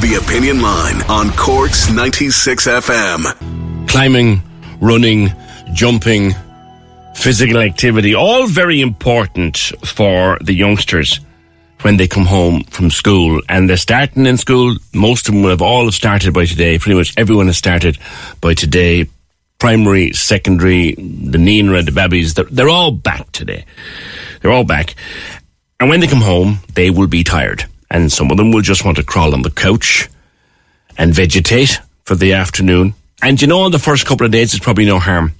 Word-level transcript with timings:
The 0.00 0.22
Opinion 0.22 0.60
Line 0.60 1.02
on 1.08 1.30
Cork's 1.32 1.90
96 1.90 2.66
FM. 2.66 3.88
climbing, 3.88 4.42
running, 4.80 5.30
jumping, 5.72 6.32
physical 7.14 7.58
activity, 7.58 8.14
all 8.14 8.46
very 8.46 8.80
important 8.80 9.56
for 9.84 10.38
the 10.42 10.52
youngsters 10.52 11.20
when 11.80 11.96
they 11.96 12.06
come 12.06 12.26
home 12.26 12.64
from 12.64 12.90
school. 12.90 13.40
And 13.48 13.68
they're 13.70 13.76
starting 13.78 14.26
in 14.26 14.36
school. 14.36 14.76
Most 14.92 15.28
of 15.28 15.34
them 15.34 15.42
will 15.42 15.50
have 15.50 15.62
all 15.62 15.86
have 15.86 15.94
started 15.94 16.34
by 16.34 16.44
today. 16.44 16.78
Pretty 16.78 16.96
much 16.98 17.14
everyone 17.16 17.46
has 17.46 17.56
started 17.56 17.98
by 18.40 18.54
today. 18.54 19.06
Primary, 19.58 20.12
secondary, 20.12 20.92
the 20.94 21.38
Nina 21.38 21.82
the 21.82 21.92
babies, 21.92 22.34
they're, 22.34 22.44
they're 22.44 22.68
all 22.68 22.90
back 22.90 23.32
today. 23.32 23.64
They're 24.42 24.52
all 24.52 24.64
back. 24.64 24.94
And 25.80 25.88
when 25.88 26.00
they 26.00 26.06
come 26.06 26.20
home, 26.20 26.58
they 26.74 26.90
will 26.90 27.06
be 27.06 27.24
tired. 27.24 27.64
And 27.90 28.10
some 28.10 28.30
of 28.30 28.36
them 28.36 28.50
will 28.50 28.62
just 28.62 28.84
want 28.84 28.96
to 28.96 29.04
crawl 29.04 29.34
on 29.34 29.42
the 29.42 29.50
couch 29.50 30.08
and 30.98 31.14
vegetate 31.14 31.80
for 32.04 32.14
the 32.14 32.32
afternoon. 32.32 32.94
And 33.22 33.40
you 33.40 33.48
know, 33.48 33.60
on 33.60 33.70
the 33.70 33.78
first 33.78 34.06
couple 34.06 34.26
of 34.26 34.32
days, 34.32 34.54
it's 34.54 34.64
probably 34.64 34.86
no 34.86 34.98
harm, 34.98 35.32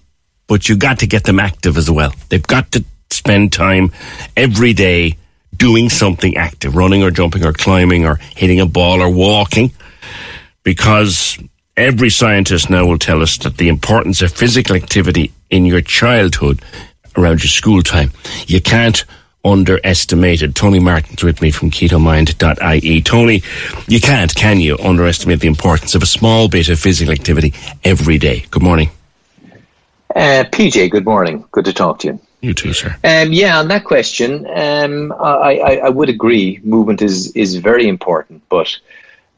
but 0.47 0.69
you 0.69 0.77
got 0.77 1.01
to 1.01 1.07
get 1.07 1.25
them 1.25 1.41
active 1.41 1.77
as 1.77 1.91
well. 1.91 2.13
They've 2.29 2.47
got 2.47 2.73
to 2.73 2.85
spend 3.11 3.53
time 3.53 3.93
every 4.37 4.73
day 4.73 5.17
doing 5.55 5.89
something 5.89 6.37
active, 6.37 6.77
running 6.77 7.03
or 7.03 7.11
jumping 7.11 7.45
or 7.45 7.53
climbing 7.53 8.05
or 8.05 8.17
hitting 8.35 8.61
a 8.61 8.67
ball 8.67 9.01
or 9.01 9.11
walking, 9.11 9.73
because 10.63 11.39
every 11.77 12.11
scientist 12.11 12.71
now 12.71 12.87
will 12.87 12.99
tell 12.99 13.23
us 13.23 13.39
that 13.39 13.57
the 13.57 13.69
importance 13.69 14.23
of 14.23 14.33
physical 14.33 14.77
activity 14.77 15.33
in 15.51 15.65
your 15.65 15.81
childhood 15.81 16.63
around 17.17 17.43
your 17.43 17.49
school 17.49 17.83
time. 17.83 18.11
You 18.47 18.61
can't 18.61 19.05
underestimate 19.45 20.43
it. 20.43 20.55
Tony 20.55 20.81
Martin's 20.81 21.23
with 21.23 21.41
me 21.41 21.51
from 21.51 21.71
ketomind.ie. 21.71 23.01
Tony, 23.03 23.43
you 23.87 24.01
can't, 24.01 24.35
can 24.35 24.61
you, 24.61 24.77
underestimate 24.79 25.41
the 25.41 25.47
importance 25.49 25.95
of 25.95 26.03
a 26.03 26.07
small 26.07 26.49
bit 26.49 26.69
of 26.69 26.79
physical 26.79 27.13
activity 27.13 27.55
every 27.85 28.19
day? 28.19 28.45
Good 28.51 28.63
morning. 28.63 28.91
Uh, 30.15 30.45
PJ, 30.51 30.91
good 30.91 31.05
morning. 31.05 31.45
Good 31.53 31.67
to 31.67 31.73
talk 31.73 31.99
to 32.01 32.09
you. 32.09 32.21
You 32.41 32.55
too, 32.55 32.73
sir. 32.73 32.97
Um, 33.03 33.33
yeah, 33.33 33.59
on 33.59 33.69
that 33.69 33.85
question, 33.85 34.47
um, 34.47 35.13
I, 35.13 35.59
I, 35.59 35.77
I 35.87 35.89
would 35.89 36.09
agree. 36.09 36.61
Movement 36.63 37.03
is 37.03 37.33
is 37.33 37.57
very 37.57 37.89
important, 37.89 38.43
but 38.49 38.69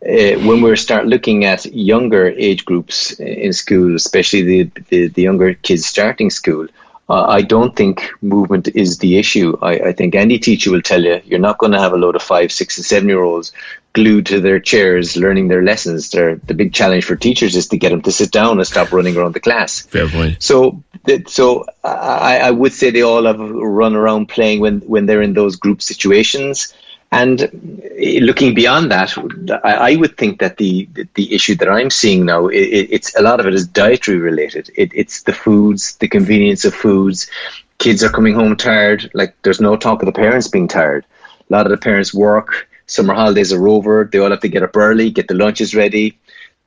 uh, 0.03 0.38
when 0.47 0.60
we 0.60 0.76
start 0.76 1.06
looking 1.06 1.44
at 1.44 1.64
younger 1.66 2.28
age 2.28 2.64
groups 2.64 3.12
in 3.19 3.53
school, 3.53 3.97
especially 3.97 4.42
the 4.42 4.70
the, 4.88 5.06
the 5.08 5.22
younger 5.22 5.54
kids 5.54 5.87
starting 5.87 6.31
school, 6.31 6.69
uh, 7.08 7.24
I 7.24 7.42
don't 7.42 7.74
think 7.74 8.10
movement 8.20 8.69
is 8.69 8.98
the 8.98 9.19
issue. 9.19 9.56
I, 9.62 9.78
I 9.78 9.92
think 9.92 10.14
any 10.14 10.38
teacher 10.38 10.70
will 10.70 10.82
tell 10.82 11.02
you 11.02 11.20
you're 11.24 11.38
not 11.38 11.58
going 11.58 11.72
to 11.72 11.80
have 11.80 11.92
a 11.92 11.96
load 11.96 12.16
of 12.16 12.22
five, 12.22 12.52
six, 12.52 12.76
and 12.76 12.84
seven 12.84 13.08
year 13.08 13.22
olds 13.22 13.52
glued 13.94 14.26
to 14.26 14.41
their 14.41 14.60
chairs 14.60 15.16
learning 15.16 15.48
their 15.48 15.62
lessons. 15.62 16.10
They're, 16.10 16.36
the 16.36 16.54
big 16.54 16.74
challenge 16.74 17.04
for 17.04 17.16
teachers 17.16 17.56
is 17.56 17.69
to 17.69 17.78
get 17.78 17.91
them 17.91 18.02
to 18.02 18.12
sit 18.12 18.30
down 18.30 18.58
and 18.58 18.66
stop 18.66 18.92
running 18.92 19.16
around 19.16 19.34
the 19.34 19.41
class. 19.41 19.80
Fair 19.80 20.08
point. 20.08 20.42
So, 20.42 20.82
so 21.26 21.64
I, 21.82 22.41
I 22.44 22.50
would 22.50 22.72
say 22.72 22.91
they 22.91 23.02
all 23.02 23.25
have 23.25 23.40
run 23.40 23.96
around 23.96 24.28
playing 24.28 24.60
when, 24.60 24.80
when 24.80 25.06
they're 25.06 25.22
in 25.22 25.32
those 25.32 25.56
group 25.56 25.80
situations. 25.80 26.75
And 27.10 27.91
looking 28.20 28.54
beyond 28.54 28.91
that, 28.91 29.16
I, 29.64 29.92
I 29.92 29.96
would 29.96 30.19
think 30.19 30.41
that 30.41 30.58
the 30.58 30.88
the 31.14 31.34
issue 31.34 31.54
that 31.56 31.69
I'm 31.69 31.91
seeing 31.91 32.26
now, 32.26 32.48
it, 32.48 32.88
it's 32.91 33.16
a 33.16 33.22
lot 33.22 33.41
of 33.41 33.46
it 33.46 33.54
is 33.54 33.66
dietary 33.66 34.19
related. 34.19 34.70
It, 34.76 34.91
it's 34.94 35.22
the 35.22 35.32
foods, 35.32 35.96
the 35.96 36.08
convenience 36.08 36.66
of 36.66 36.74
foods. 36.74 37.30
Kids 37.78 38.04
are 38.04 38.10
coming 38.10 38.34
home 38.34 38.56
tired. 38.56 39.10
Like 39.14 39.34
there's 39.42 39.60
no 39.60 39.76
talk 39.76 40.02
of 40.02 40.06
the 40.06 40.12
parents 40.12 40.48
being 40.48 40.69
tired. 40.69 41.06
A 41.48 41.52
lot 41.52 41.64
of 41.64 41.70
the 41.70 41.78
parents 41.78 42.12
work. 42.12 42.69
Summer 42.86 43.14
holidays 43.14 43.52
are 43.52 43.69
over. 43.69 44.08
They 44.10 44.19
all 44.19 44.30
have 44.30 44.40
to 44.40 44.48
get 44.48 44.62
up 44.62 44.76
early, 44.76 45.10
get 45.10 45.28
the 45.28 45.34
lunches 45.34 45.75
ready 45.75 46.19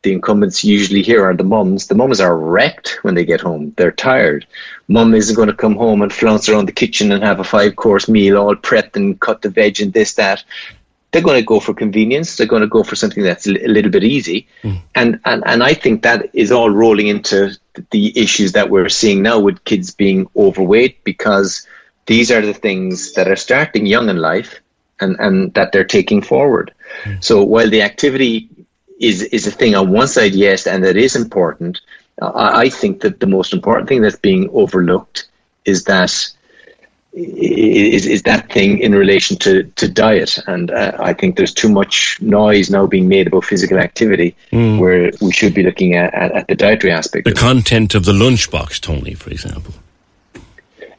the 0.04 0.14
incumbents 0.14 0.64
usually 0.64 1.04
here 1.04 1.24
are 1.24 1.36
the 1.36 1.44
mums. 1.44 1.88
The 1.88 1.96
mums 1.96 2.20
are 2.20 2.36
wrecked 2.36 3.00
when 3.04 3.14
they 3.14 3.26
get 3.26 3.42
home. 3.42 3.74
They're 3.78 3.92
tired. 3.92 4.48
Mum 4.88 5.14
isn't 5.14 5.36
going 5.36 5.48
to 5.48 5.54
come 5.54 5.76
home 5.76 6.02
and 6.02 6.12
flounce 6.12 6.50
around 6.50 6.68
the 6.68 6.72
kitchen 6.72 7.12
and 7.12 7.24
have 7.24 7.40
a 7.40 7.44
five 7.44 7.76
course 7.76 8.10
meal 8.10 8.38
all 8.38 8.56
prepped 8.56 8.96
and 8.96 9.20
cut 9.20 9.42
the 9.42 9.50
veg 9.50 9.80
and 9.80 9.94
this, 9.94 10.16
that. 10.16 10.44
They're 11.12 11.22
going 11.22 11.40
to 11.40 11.46
go 11.46 11.60
for 11.60 11.74
convenience. 11.74 12.38
They're 12.38 12.48
going 12.48 12.62
to 12.62 12.68
go 12.68 12.84
for 12.84 12.96
something 12.96 13.22
that's 13.22 13.46
a 13.46 13.52
little 13.52 13.92
bit 13.92 14.04
easy. 14.04 14.48
Mm. 14.64 14.82
And, 14.96 15.20
and, 15.26 15.44
and 15.46 15.62
I 15.62 15.74
think 15.74 16.04
that 16.04 16.30
is 16.34 16.52
all 16.52 16.70
rolling 16.70 17.08
into 17.08 17.58
the 17.92 18.18
issues 18.18 18.54
that 18.54 18.70
we're 18.70 18.90
seeing 18.90 19.22
now 19.22 19.40
with 19.40 19.64
kids 19.66 19.92
being 19.92 20.30
overweight 20.38 21.04
because 21.04 21.68
these 22.06 22.32
are 22.32 22.42
the 22.42 22.54
things 22.54 23.14
that 23.14 23.28
are 23.28 23.36
starting 23.36 23.86
young 23.86 24.10
in 24.10 24.18
life 24.18 24.62
and, 25.02 25.18
and 25.20 25.54
that 25.54 25.74
they're 25.74 25.84
taking 25.84 26.22
forward. 26.22 26.74
Mm. 27.04 27.24
So 27.24 27.44
while 27.44 27.70
the 27.70 27.82
activity 27.82 28.50
is 29.02 29.24
is 29.24 29.48
a 29.48 29.52
thing 29.52 29.76
on 29.76 29.92
one 29.92 30.08
side, 30.08 30.34
yes, 30.34 30.68
and 30.68 30.84
that 30.84 30.96
is 30.96 31.16
important. 31.16 31.82
Uh, 32.22 32.52
I 32.54 32.70
think 32.70 33.02
that 33.02 33.20
the 33.20 33.28
most 33.28 33.52
important 33.52 33.90
thing 33.90 34.02
that's 34.02 34.16
being 34.16 34.50
overlooked 34.54 35.28
is 35.66 35.84
that 35.86 36.12
is, 37.14 38.06
is 38.06 38.24
that 38.24 38.52
thing 38.52 38.80
in 38.80 38.94
relation 38.94 39.38
to, 39.38 39.64
to 39.64 39.88
diet. 39.88 40.38
And 40.48 40.72
uh, 40.72 40.94
I 41.00 41.14
think 41.14 41.36
there's 41.36 41.54
too 41.54 41.70
much 41.70 42.18
noise 42.22 42.70
now 42.70 42.88
being 42.88 43.10
made 43.10 43.28
about 43.28 43.44
physical 43.44 43.80
activity 43.80 44.36
mm. 44.52 44.80
where 44.80 45.12
we 45.22 45.32
should 45.32 45.54
be 45.54 45.64
looking 45.64 45.96
at, 45.96 46.14
at, 46.14 46.32
at 46.32 46.48
the 46.48 46.56
dietary 46.56 46.94
aspect. 46.94 47.26
The 47.26 47.34
content 47.34 47.96
of 47.96 48.06
the 48.06 48.14
lunchbox, 48.14 48.80
Tony, 48.80 49.14
for 49.14 49.30
example. 49.30 49.74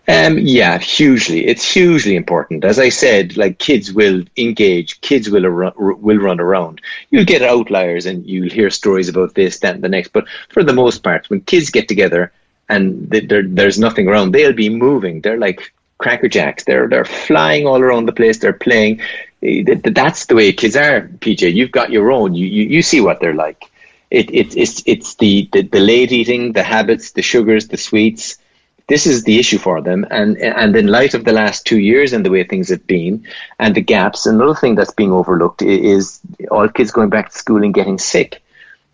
Um, 0.08 0.38
yeah, 0.38 0.78
hugely. 0.78 1.46
It's 1.46 1.64
hugely 1.72 2.16
important. 2.16 2.64
As 2.64 2.78
I 2.80 2.88
said, 2.88 3.36
like 3.36 3.58
kids 3.58 3.92
will 3.92 4.24
engage, 4.36 5.00
kids 5.00 5.30
will 5.30 5.46
ar- 5.46 5.74
will 5.76 6.18
run 6.18 6.40
around. 6.40 6.80
You'll 7.10 7.24
get 7.24 7.42
outliers, 7.42 8.04
and 8.06 8.26
you'll 8.26 8.50
hear 8.50 8.68
stories 8.70 9.08
about 9.08 9.34
this, 9.34 9.60
that, 9.60 9.76
and 9.76 9.84
the 9.84 9.88
next. 9.88 10.12
But 10.12 10.26
for 10.48 10.64
the 10.64 10.72
most 10.72 11.04
part, 11.04 11.30
when 11.30 11.40
kids 11.42 11.70
get 11.70 11.86
together 11.86 12.32
and 12.68 13.08
there's 13.10 13.78
nothing 13.78 14.08
around, 14.08 14.32
they'll 14.32 14.52
be 14.52 14.68
moving. 14.68 15.20
They're 15.20 15.38
like 15.38 15.72
crackerjacks. 16.00 16.64
They're 16.64 16.88
they're 16.88 17.04
flying 17.04 17.68
all 17.68 17.80
around 17.80 18.06
the 18.06 18.12
place. 18.12 18.38
They're 18.38 18.52
playing. 18.52 19.00
That's 19.40 20.26
the 20.26 20.34
way 20.34 20.52
kids 20.52 20.74
are. 20.76 21.02
PJ, 21.02 21.54
you've 21.54 21.70
got 21.72 21.92
your 21.92 22.10
own. 22.10 22.34
You 22.34 22.46
you, 22.46 22.64
you 22.64 22.82
see 22.82 23.00
what 23.00 23.20
they're 23.20 23.34
like. 23.34 23.70
It, 24.10 24.30
it 24.34 24.56
it's 24.56 24.82
it's 24.84 25.14
the, 25.14 25.48
the 25.52 25.62
the 25.62 25.80
late 25.80 26.10
eating, 26.10 26.52
the 26.54 26.64
habits, 26.64 27.12
the 27.12 27.22
sugars, 27.22 27.68
the 27.68 27.76
sweets 27.76 28.38
this 28.88 29.06
is 29.06 29.24
the 29.24 29.38
issue 29.38 29.58
for 29.58 29.80
them. 29.80 30.06
And 30.10 30.36
and 30.38 30.76
in 30.76 30.86
light 30.86 31.14
of 31.14 31.24
the 31.24 31.32
last 31.32 31.66
two 31.66 31.78
years 31.78 32.12
and 32.12 32.24
the 32.24 32.30
way 32.30 32.44
things 32.44 32.68
have 32.68 32.86
been 32.86 33.26
and 33.58 33.74
the 33.74 33.80
gaps, 33.80 34.26
another 34.26 34.54
thing 34.54 34.74
that's 34.74 34.94
being 34.94 35.12
overlooked 35.12 35.62
is 35.62 36.20
all 36.50 36.68
kids 36.68 36.90
going 36.90 37.10
back 37.10 37.30
to 37.30 37.38
school 37.38 37.62
and 37.62 37.74
getting 37.74 37.98
sick. 37.98 38.42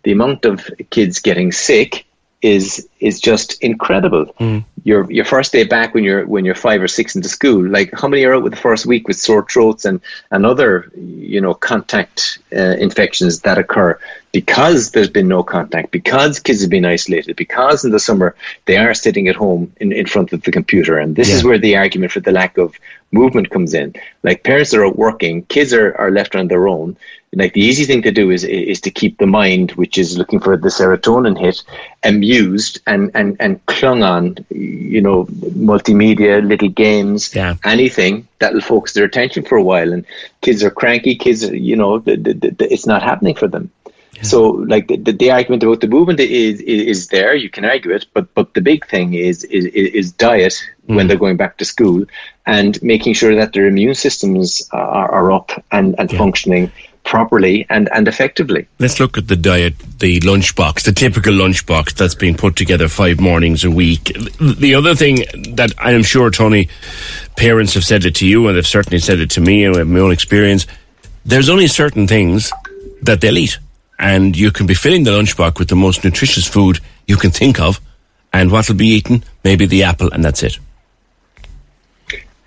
The 0.03 0.11
amount 0.11 0.45
of 0.45 0.69
kids 0.89 1.19
getting 1.19 1.51
sick 1.51 2.05
is 2.41 2.87
is 2.99 3.19
just 3.19 3.61
incredible. 3.61 4.25
Mm. 4.39 4.63
Your 4.83 5.11
your 5.11 5.25
first 5.25 5.51
day 5.51 5.65
back 5.65 5.93
when 5.93 6.03
you're 6.03 6.25
when 6.25 6.45
you're 6.45 6.55
five 6.55 6.81
or 6.81 6.87
six 6.87 7.15
into 7.15 7.27
school, 7.27 7.67
like 7.67 7.91
how 7.99 8.07
many 8.07 8.23
are 8.23 8.35
out 8.35 8.43
with 8.43 8.53
the 8.53 8.59
first 8.59 8.85
week 8.85 9.07
with 9.07 9.17
sore 9.17 9.45
throats 9.49 9.85
and 9.85 9.99
and 10.31 10.45
other 10.45 10.89
you 10.95 11.41
know 11.41 11.53
contact 11.53 12.39
uh, 12.55 12.75
infections 12.79 13.41
that 13.41 13.57
occur 13.57 13.99
because 14.31 14.91
there's 14.91 15.09
been 15.09 15.27
no 15.27 15.43
contact, 15.43 15.91
because 15.91 16.39
kids 16.39 16.61
have 16.61 16.69
been 16.69 16.85
isolated, 16.85 17.35
because 17.35 17.83
in 17.83 17.91
the 17.91 17.99
summer 17.99 18.35
they 18.65 18.77
are 18.77 18.93
sitting 18.93 19.27
at 19.27 19.35
home 19.35 19.71
in, 19.79 19.91
in 19.91 20.05
front 20.05 20.33
of 20.33 20.43
the 20.43 20.51
computer. 20.51 20.97
And 20.97 21.15
this 21.15 21.29
yeah. 21.29 21.35
is 21.35 21.43
where 21.43 21.57
the 21.57 21.77
argument 21.77 22.11
for 22.11 22.19
the 22.19 22.31
lack 22.31 22.57
of 22.57 22.75
movement 23.11 23.49
comes 23.49 23.73
in. 23.73 23.95
Like 24.23 24.43
parents 24.43 24.73
are 24.73 24.85
out 24.85 24.97
working, 24.97 25.43
kids 25.45 25.73
are, 25.73 25.95
are 25.97 26.11
left 26.11 26.35
on 26.35 26.47
their 26.47 26.67
own. 26.67 26.95
Like 27.33 27.53
the 27.53 27.61
easy 27.61 27.85
thing 27.85 28.01
to 28.03 28.11
do 28.11 28.31
is 28.31 28.43
is 28.43 28.81
to 28.81 28.89
keep 28.89 29.19
the 29.19 29.27
mind, 29.27 29.71
which 29.73 29.99
is 29.99 30.17
looking 30.17 30.39
for 30.39 30.57
the 30.57 30.69
serotonin 30.69 31.37
hit, 31.37 31.63
amused 32.03 32.81
and 32.87 33.11
and 33.13 33.37
and 33.39 33.63
clung 33.67 34.01
on, 34.01 34.37
you 34.49 34.99
know, 34.99 35.25
multimedia, 35.25 36.47
little 36.47 36.69
games, 36.69 37.35
yeah. 37.35 37.55
anything 37.63 38.27
that 38.39 38.53
will 38.53 38.61
focus 38.61 38.93
their 38.93 39.05
attention 39.05 39.43
for 39.43 39.59
a 39.59 39.63
while. 39.63 39.93
And 39.93 40.05
kids 40.41 40.63
are 40.63 40.71
cranky. 40.71 41.13
Kids, 41.13 41.43
you 41.43 41.75
know, 41.75 42.01
it's 42.05 42.87
not 42.87 43.03
happening 43.03 43.35
for 43.35 43.47
them. 43.47 43.69
So, 44.21 44.49
like 44.49 44.87
the, 44.87 44.97
the, 44.97 45.11
the, 45.11 45.31
argument 45.31 45.63
about 45.63 45.81
the 45.81 45.87
movement 45.87 46.19
is, 46.19 46.59
is, 46.61 46.83
is 46.83 47.07
there. 47.07 47.35
You 47.35 47.49
can 47.49 47.65
argue 47.65 47.91
it, 47.91 48.05
but 48.13 48.33
but 48.33 48.53
the 48.53 48.61
big 48.61 48.87
thing 48.87 49.13
is 49.13 49.43
is, 49.45 49.65
is 49.65 50.11
diet 50.11 50.61
mm. 50.87 50.95
when 50.95 51.07
they're 51.07 51.17
going 51.17 51.37
back 51.37 51.57
to 51.57 51.65
school 51.65 52.05
and 52.45 52.81
making 52.81 53.13
sure 53.13 53.35
that 53.35 53.53
their 53.53 53.67
immune 53.67 53.95
systems 53.95 54.67
are, 54.71 55.11
are 55.11 55.31
up 55.31 55.51
and, 55.71 55.95
and 55.97 56.11
yeah. 56.11 56.17
functioning 56.17 56.71
properly 57.03 57.65
and, 57.69 57.89
and 57.91 58.07
effectively. 58.07 58.67
Let's 58.77 58.99
look 58.99 59.17
at 59.17 59.27
the 59.27 59.35
diet, 59.35 59.79
the 59.99 60.19
lunchbox, 60.19 60.83
the 60.83 60.91
typical 60.91 61.33
lunchbox 61.33 61.95
that's 61.95 62.15
being 62.15 62.35
put 62.35 62.55
together 62.55 62.87
five 62.87 63.19
mornings 63.19 63.63
a 63.63 63.71
week. 63.71 64.15
The 64.39 64.75
other 64.75 64.95
thing 64.95 65.25
that 65.55 65.71
I 65.77 65.93
am 65.93 66.03
sure, 66.03 66.29
Tony, 66.29 66.69
parents 67.35 67.73
have 67.73 67.83
said 67.83 68.05
it 68.05 68.15
to 68.15 68.27
you, 68.27 68.47
and 68.47 68.55
they've 68.55 68.67
certainly 68.67 68.99
said 68.99 69.19
it 69.19 69.31
to 69.31 69.41
me, 69.41 69.65
and 69.65 69.91
my 69.91 69.99
own 69.99 70.11
experience. 70.11 70.67
There's 71.25 71.49
only 71.49 71.67
certain 71.67 72.05
things 72.05 72.51
that 73.01 73.21
they'll 73.21 73.37
eat 73.37 73.57
and 73.99 74.35
you 74.35 74.51
can 74.51 74.65
be 74.65 74.73
filling 74.73 75.03
the 75.03 75.11
lunchbox 75.11 75.59
with 75.59 75.67
the 75.67 75.75
most 75.75 76.03
nutritious 76.03 76.47
food 76.47 76.79
you 77.05 77.17
can 77.17 77.31
think 77.31 77.59
of, 77.59 77.79
and 78.33 78.51
what'll 78.51 78.75
be 78.75 78.87
eaten, 78.87 79.23
maybe 79.43 79.65
the 79.65 79.83
apple, 79.83 80.11
and 80.11 80.23
that's 80.23 80.41
it. 80.41 80.57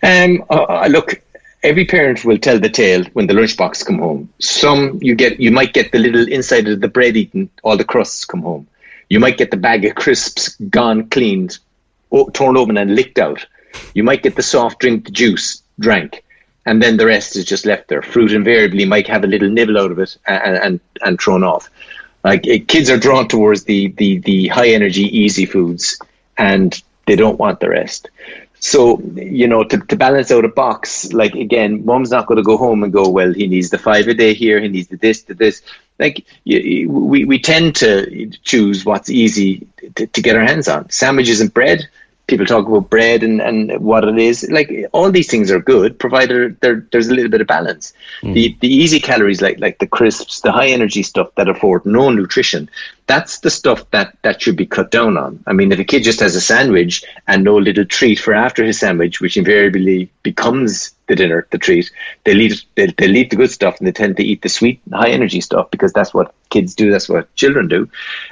Um, 0.02 0.44
uh, 0.50 0.62
uh, 0.62 0.88
look, 0.90 1.22
every 1.62 1.84
parent 1.84 2.24
will 2.24 2.38
tell 2.38 2.58
the 2.58 2.70
tale 2.70 3.04
when 3.12 3.26
the 3.26 3.34
lunchbox 3.34 3.86
come 3.86 3.98
home. 3.98 4.30
Some 4.38 4.98
you 5.02 5.14
get, 5.14 5.38
you 5.38 5.50
might 5.50 5.74
get 5.74 5.92
the 5.92 5.98
little 5.98 6.26
inside 6.26 6.66
of 6.68 6.80
the 6.80 6.88
bread 6.88 7.16
eaten, 7.16 7.50
all 7.62 7.76
the 7.76 7.84
crusts 7.84 8.24
come 8.24 8.42
home. 8.42 8.66
You 9.08 9.20
might 9.20 9.36
get 9.36 9.50
the 9.50 9.58
bag 9.58 9.84
of 9.84 9.94
crisps 9.94 10.56
gone, 10.56 11.08
cleaned, 11.10 11.58
torn 12.32 12.56
open 12.56 12.78
and 12.78 12.96
licked 12.96 13.18
out. 13.18 13.46
You 13.94 14.04
might 14.04 14.22
get 14.22 14.36
the 14.36 14.42
soft 14.42 14.80
drink, 14.80 15.04
the 15.04 15.10
juice 15.10 15.62
drank 15.78 16.24
and 16.64 16.82
then 16.82 16.96
the 16.96 17.06
rest 17.06 17.36
is 17.36 17.44
just 17.44 17.66
left 17.66 17.88
there. 17.88 18.02
Fruit 18.02 18.32
invariably 18.32 18.84
might 18.84 19.08
have 19.08 19.24
a 19.24 19.26
little 19.28 19.48
nibble 19.48 19.78
out 19.78 19.90
of 19.90 19.98
it 19.98 20.16
and 20.26 20.56
and, 20.56 20.80
and 21.02 21.20
thrown 21.20 21.44
off. 21.44 21.70
Like 22.24 22.46
it, 22.46 22.68
kids 22.68 22.88
are 22.90 22.98
drawn 22.98 23.28
towards 23.28 23.64
the, 23.64 23.88
the 23.88 24.18
the 24.18 24.48
high 24.48 24.68
energy 24.68 25.02
easy 25.02 25.46
foods, 25.46 25.98
and 26.38 26.80
they 27.06 27.16
don't 27.16 27.38
want 27.38 27.60
the 27.60 27.68
rest. 27.68 28.10
So 28.60 29.00
you 29.16 29.48
know 29.48 29.64
to, 29.64 29.78
to 29.78 29.96
balance 29.96 30.30
out 30.30 30.44
a 30.44 30.48
box, 30.48 31.12
like 31.12 31.34
again, 31.34 31.84
mom's 31.84 32.10
not 32.10 32.26
going 32.26 32.36
to 32.36 32.44
go 32.44 32.56
home 32.56 32.84
and 32.84 32.92
go, 32.92 33.08
well, 33.08 33.32
he 33.32 33.48
needs 33.48 33.70
the 33.70 33.78
five 33.78 34.06
a 34.06 34.14
day 34.14 34.34
here, 34.34 34.60
he 34.60 34.68
needs 34.68 34.88
the 34.88 34.96
this, 34.96 35.22
the 35.22 35.34
this. 35.34 35.62
Like 35.98 36.24
we 36.44 36.86
we 36.86 37.40
tend 37.40 37.76
to 37.76 38.28
choose 38.44 38.84
what's 38.84 39.10
easy 39.10 39.66
to, 39.96 40.06
to 40.06 40.22
get 40.22 40.36
our 40.36 40.44
hands 40.44 40.68
on. 40.68 40.90
Sandwiches 40.90 41.40
and 41.40 41.52
bread 41.52 41.88
people 42.32 42.46
talk 42.46 42.66
about 42.66 42.88
bread 42.88 43.22
and, 43.22 43.40
and 43.40 43.78
what 43.80 44.04
it 44.04 44.18
is. 44.18 44.48
Like 44.50 44.70
all 44.92 45.10
these 45.10 45.30
things 45.30 45.50
are 45.50 45.60
good, 45.60 45.98
provided 45.98 46.58
there, 46.60 46.86
there's 46.90 47.08
a 47.08 47.14
little 47.14 47.30
bit 47.30 47.42
of 47.42 47.46
balance. 47.46 47.92
Mm. 48.22 48.34
The 48.34 48.56
the 48.60 48.68
easy 48.68 49.00
calories, 49.00 49.42
like 49.42 49.60
like 49.60 49.78
the 49.78 49.86
crisps, 49.86 50.40
the 50.40 50.52
high 50.52 50.68
energy 50.68 51.02
stuff 51.02 51.28
that 51.34 51.48
afford 51.48 51.84
no 51.84 52.10
nutrition, 52.10 52.70
that's 53.06 53.40
the 53.40 53.50
stuff 53.50 53.90
that 53.90 54.16
that 54.22 54.40
should 54.40 54.56
be 54.56 54.66
cut 54.66 54.90
down 54.90 55.16
on. 55.16 55.42
I 55.46 55.52
mean, 55.52 55.72
if 55.72 55.78
a 55.78 55.84
kid 55.84 56.04
just 56.04 56.20
has 56.20 56.36
a 56.36 56.40
sandwich 56.40 57.04
and 57.26 57.44
no 57.44 57.56
little 57.56 57.84
treat 57.84 58.18
for 58.18 58.34
after 58.34 58.64
his 58.64 58.78
sandwich, 58.78 59.20
which 59.20 59.36
invariably 59.36 60.10
becomes 60.22 60.94
the 61.12 61.16
dinner, 61.16 61.46
the 61.50 61.58
treat. 61.58 61.90
They 62.24 62.34
leave 62.34 62.62
they, 62.74 62.86
they 62.86 63.06
eat 63.06 63.30
the 63.30 63.36
good 63.36 63.50
stuff 63.50 63.78
and 63.78 63.86
they 63.86 63.92
tend 63.92 64.16
to 64.16 64.24
eat 64.24 64.40
the 64.42 64.48
sweet, 64.48 64.80
high 64.92 65.10
energy 65.10 65.40
stuff 65.40 65.70
because 65.70 65.92
that's 65.92 66.14
what 66.14 66.34
kids 66.48 66.74
do. 66.74 66.90
That's 66.90 67.08
what 67.08 67.34
children 67.34 67.68
do. 67.68 67.88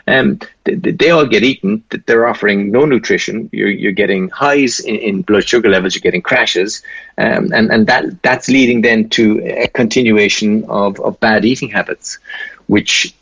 Um, 0.07 0.39
they, 0.65 0.75
they 0.75 1.11
all 1.11 1.27
get 1.27 1.43
eaten. 1.43 1.85
They're 2.07 2.27
offering 2.27 2.71
no 2.71 2.85
nutrition. 2.87 3.51
You're 3.53 3.69
you're 3.69 3.93
getting 3.93 4.31
highs 4.31 4.81
in, 4.81 4.97
in 4.97 5.23
blood 5.23 5.47
sugar 5.47 5.69
levels. 5.69 5.95
You're 5.95 6.09
getting 6.09 6.23
crashes, 6.23 6.83
um, 7.19 7.53
and 7.53 7.71
and 7.71 7.87
that 7.87 8.23
that's 8.23 8.49
leading 8.49 8.81
then 8.81 9.09
to 9.11 9.41
a 9.45 9.69
continuation 9.69 10.65
of 10.65 10.99
of 11.01 11.21
bad 11.21 11.45
eating 11.45 11.69
habits, 11.69 12.19
which 12.67 13.15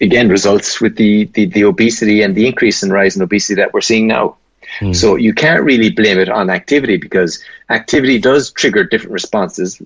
again 0.00 0.28
results 0.28 0.80
with 0.80 0.96
the, 0.96 1.24
the, 1.34 1.46
the 1.46 1.64
obesity 1.64 2.22
and 2.22 2.34
the 2.34 2.46
increase 2.46 2.82
in 2.82 2.90
rise 2.90 3.16
in 3.16 3.22
obesity 3.22 3.54
that 3.54 3.72
we're 3.72 3.80
seeing 3.80 4.06
now. 4.06 4.36
Mm. 4.80 4.94
So 4.94 5.16
you 5.16 5.34
can't 5.34 5.62
really 5.62 5.90
blame 5.90 6.18
it 6.18 6.28
on 6.28 6.50
activity 6.50 6.96
because 6.96 7.42
activity 7.70 8.18
does 8.18 8.50
trigger 8.50 8.84
different 8.84 9.12
responses 9.12 9.80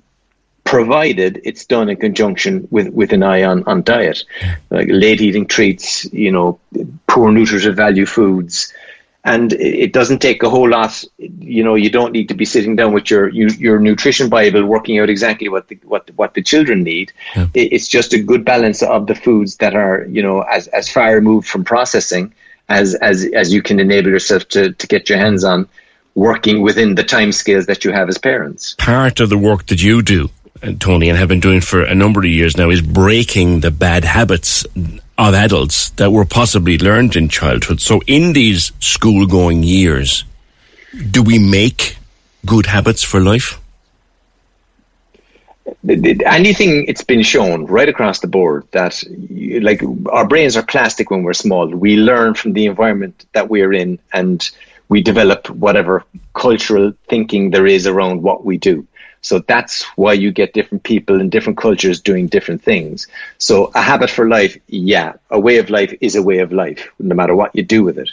provided 0.68 1.40
it's 1.44 1.64
done 1.64 1.88
in 1.88 1.96
conjunction 1.96 2.68
with, 2.70 2.88
with 2.88 3.12
an 3.14 3.22
eye 3.22 3.42
on, 3.42 3.64
on 3.64 3.82
diet, 3.82 4.22
like 4.68 4.86
late 4.90 5.22
eating 5.22 5.46
treats, 5.46 6.04
you 6.12 6.30
know, 6.30 6.60
poor 7.06 7.32
nutritive 7.32 7.74
value 7.74 8.04
foods. 8.04 8.72
And 9.24 9.52
it 9.52 9.92
doesn't 9.92 10.20
take 10.20 10.42
a 10.42 10.48
whole 10.48 10.68
lot. 10.68 11.04
You 11.18 11.62
know, 11.62 11.74
you 11.74 11.90
don't 11.90 12.12
need 12.12 12.28
to 12.28 12.34
be 12.34 12.44
sitting 12.44 12.76
down 12.76 12.92
with 12.92 13.10
your 13.10 13.28
your 13.28 13.78
nutrition 13.78 14.28
bible, 14.28 14.64
working 14.64 14.98
out 14.98 15.10
exactly 15.10 15.48
what 15.48 15.68
the 15.68 15.78
what 15.84 16.10
what 16.16 16.34
the 16.34 16.42
children 16.42 16.82
need. 16.82 17.12
Yeah. 17.34 17.48
It's 17.52 17.88
just 17.88 18.12
a 18.12 18.22
good 18.22 18.44
balance 18.44 18.82
of 18.82 19.06
the 19.06 19.14
foods 19.14 19.56
that 19.56 19.74
are, 19.74 20.06
you 20.08 20.22
know, 20.22 20.42
as 20.42 20.68
as 20.68 20.88
far 20.88 21.14
removed 21.14 21.48
from 21.48 21.64
processing 21.64 22.32
as 22.68 22.94
as 22.94 23.26
as 23.34 23.52
you 23.52 23.62
can 23.62 23.80
enable 23.80 24.10
yourself 24.10 24.46
to 24.48 24.72
to 24.72 24.86
get 24.86 25.08
your 25.08 25.18
hands 25.18 25.44
on 25.44 25.68
working 26.14 26.62
within 26.62 26.94
the 26.94 27.04
time 27.04 27.32
scales 27.32 27.66
that 27.66 27.84
you 27.84 27.92
have 27.92 28.08
as 28.08 28.18
parents. 28.18 28.74
Part 28.78 29.20
of 29.20 29.28
the 29.28 29.38
work 29.38 29.66
that 29.66 29.82
you 29.82 30.02
do, 30.02 30.30
uh, 30.62 30.72
Tony, 30.78 31.08
and 31.08 31.18
have 31.18 31.28
been 31.28 31.40
doing 31.40 31.60
for 31.60 31.82
a 31.82 31.94
number 31.94 32.20
of 32.20 32.26
years 32.26 32.56
now, 32.56 32.70
is 32.70 32.82
breaking 32.82 33.60
the 33.60 33.70
bad 33.70 34.04
habits 34.04 34.66
of 35.18 35.34
adults 35.34 35.90
that 35.90 36.12
were 36.12 36.24
possibly 36.24 36.78
learned 36.78 37.16
in 37.16 37.28
childhood. 37.28 37.80
So, 37.80 38.00
in 38.06 38.32
these 38.32 38.72
school 38.78 39.26
going 39.26 39.62
years, 39.64 40.24
do 41.10 41.22
we 41.22 41.38
make 41.38 41.98
good 42.46 42.66
habits 42.66 43.02
for 43.02 43.20
life? 43.20 43.60
anything 45.86 46.86
it's 46.88 47.04
been 47.04 47.22
shown 47.22 47.66
right 47.66 47.88
across 47.88 48.20
the 48.20 48.26
board 48.26 48.66
that 48.72 49.02
like 49.60 49.82
our 50.10 50.26
brains 50.26 50.56
are 50.56 50.62
plastic 50.62 51.10
when 51.10 51.22
we're 51.22 51.34
small 51.34 51.68
we 51.68 51.96
learn 51.96 52.34
from 52.34 52.52
the 52.52 52.66
environment 52.66 53.26
that 53.32 53.48
we're 53.48 53.72
in 53.72 53.98
and 54.12 54.50
we 54.88 55.02
develop 55.02 55.48
whatever 55.50 56.04
cultural 56.34 56.92
thinking 57.08 57.50
there 57.50 57.66
is 57.66 57.86
around 57.86 58.22
what 58.22 58.44
we 58.44 58.56
do 58.56 58.86
so 59.22 59.38
that's 59.40 59.82
why 59.96 60.12
you 60.12 60.30
get 60.32 60.52
different 60.52 60.82
people 60.82 61.20
in 61.20 61.28
different 61.28 61.58
cultures 61.58 62.00
doing 62.00 62.26
different 62.26 62.62
things 62.62 63.06
so 63.38 63.70
a 63.74 63.82
habit 63.82 64.10
for 64.10 64.28
life 64.28 64.56
yeah 64.68 65.12
a 65.30 65.38
way 65.38 65.58
of 65.58 65.70
life 65.70 65.94
is 66.00 66.14
a 66.16 66.22
way 66.22 66.38
of 66.38 66.52
life 66.52 66.88
no 66.98 67.14
matter 67.14 67.34
what 67.34 67.54
you 67.54 67.62
do 67.62 67.82
with 67.82 67.98
it 67.98 68.10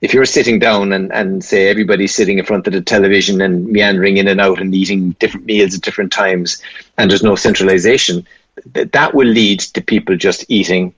if 0.00 0.12
you're 0.12 0.24
sitting 0.26 0.58
down 0.58 0.92
and, 0.92 1.12
and 1.12 1.42
say 1.44 1.68
everybody's 1.68 2.14
sitting 2.14 2.38
in 2.38 2.44
front 2.44 2.66
of 2.66 2.72
the 2.72 2.80
television 2.80 3.40
and 3.40 3.66
meandering 3.68 4.18
in 4.18 4.28
and 4.28 4.40
out 4.40 4.60
and 4.60 4.74
eating 4.74 5.12
different 5.12 5.46
meals 5.46 5.74
at 5.74 5.80
different 5.82 6.12
times 6.12 6.62
and 6.98 7.10
there's 7.10 7.22
no 7.22 7.34
centralization, 7.34 8.26
th- 8.74 8.90
that 8.92 9.14
will 9.14 9.26
lead 9.28 9.60
to 9.60 9.80
people 9.82 10.16
just 10.16 10.44
eating, 10.48 10.94